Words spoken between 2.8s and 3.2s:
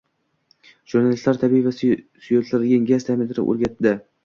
gaz